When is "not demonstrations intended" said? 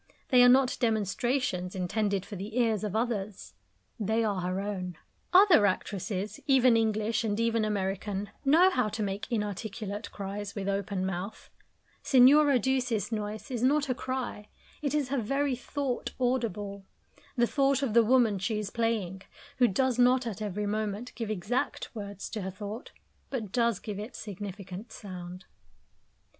0.49-2.25